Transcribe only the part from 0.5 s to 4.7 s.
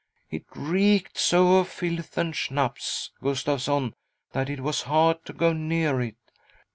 reeked so of filth and. Schnapps, Gustavsson, that it